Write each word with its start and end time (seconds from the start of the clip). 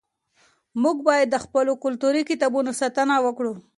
موږ 0.83 0.97
باید 1.07 1.27
د 1.31 1.35
خپلو 1.45 1.71
کلتوري 1.83 2.21
کتابتونونو 2.29 2.77
ساتنه 2.81 3.15
وکړو. 3.25 3.53